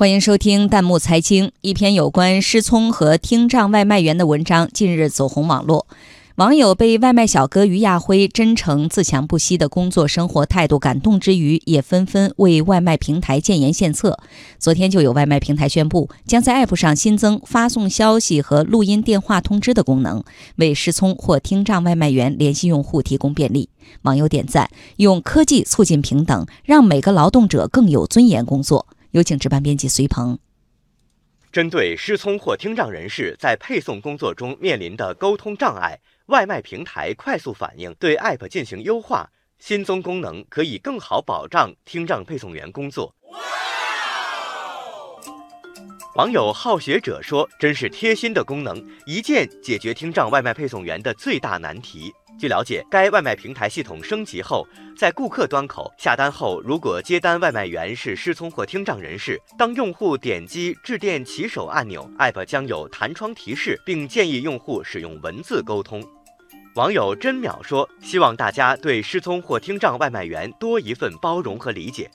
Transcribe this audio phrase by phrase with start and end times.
[0.00, 1.52] 欢迎收听弹幕财经。
[1.60, 5.86] 一篇有关失聪和听障外卖员的文章近日走红网络，
[6.36, 14.18] 网友被外卖小哥于亚辉真诚、自强不息的工作生活态度感动之余，也纷纷为外卖平台建言献策。
[14.58, 20.24] 昨天就有外卖平台宣布，将在 App 上新增发送消息和录音电话通知的功能，
[20.56, 23.68] 为失聪或听障外卖员联系用户提供便利。
[24.00, 28.86] 网友点赞：用科技促进平等，让每个劳动者更有尊严工作。
[29.12, 30.38] 有请值班编辑隋鹏。
[31.52, 43.12] 针对失聪或听障人士在配送工作中面临的沟通障碍，外卖平台快速反应，对 App 进行优化，新增功能可以更好保障听障配送员工作。
[46.14, 66.02] 网友好学者说：“真是贴心的功能，一键解决听障外卖配送员的最大难题。”据了解，该外卖平台系统升级后，在顾客端口下单后，如果接单外卖员是失聪或听障人士，当用户点击致电骑手按钮，App 将有弹窗提示，并建议用户使用文字沟通。
[66.76, 72.10] 网友真淼说：“希望大家对失聪或听障外卖员多一份包容和理解。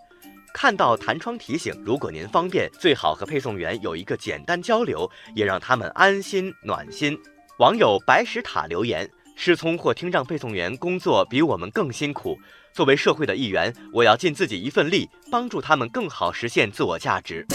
[0.55, 7.15] 看到弹窗提醒，如果您方便，最好和配送员有一个简单交流，也让他们安心暖心。”
[7.59, 9.07] 网友白石塔留言。
[9.35, 12.39] 失聪或听障配送员工作比我们更辛苦。
[12.73, 17.45] 作为社会的一员，我要尽自己一份力，帮助他们更好实现自我价值。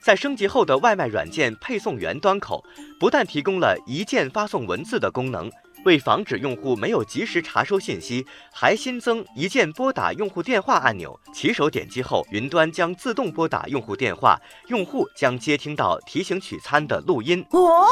[0.00, 2.64] 在升级后的外卖软件配送员端口，
[2.98, 5.50] 不但提供了一键发送文字的功能。
[5.86, 11.18] 为防止用户没有及时查收信息，还新增一键拨打用户电话按钮。
[11.32, 17.44] 骑手点击后，云端将自动拨打用户电话，用户将接听到提醒取餐的录音。
[17.52, 17.86] 哦，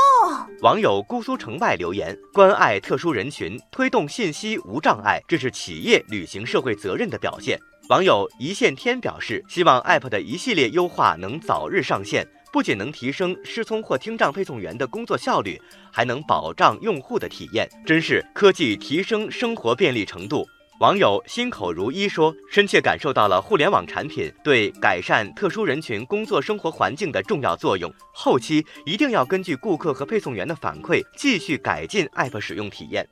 [0.60, 7.56] 网友姑苏城外留言：关爱特殊人群，推动信息无障碍，这是企业履行社会责任的表现。
[7.90, 12.26] 网友一线天表示，希望 App 的一系列优化能早日上线。
[12.54, 15.60] 不仅能提升失聪或听障配送员的工作效率，
[15.92, 20.46] 还能保障用户的体验，真是科技提升生活便利程度。
[20.78, 33.08] 网友心口如一说：“深切感受到了互联网产品对改善特殊人群工作生活环境的重要作用，后期一定要根据顾客和配送员的反馈，继续改进 App 使用体验，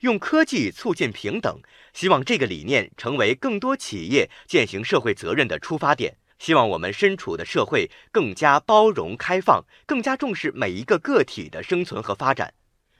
[0.00, 1.58] 用科技促进平等。
[1.94, 12.52] 希望这个理念成为更多企业践行社会责任的出发点。”希望我们身处的社会更加包容开放，更加重视每一个个体的生存和发展。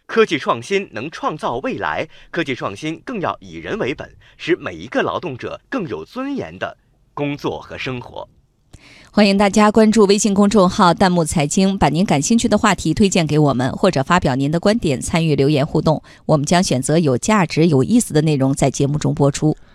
[0.07, 6.77] 科技创新能创造未来，科技创新更要以人为本，使每一个劳动者更有尊严的
[7.13, 8.29] 工作和生活。
[9.11, 16.03] 欢迎大家关注微信公众号“弹幕财经”，把您感兴趣的话题推荐给我们，或者发表您的观点，参与留言互动。
[16.27, 19.57] 我们将选择有价值、有意思的内容在节目中播出。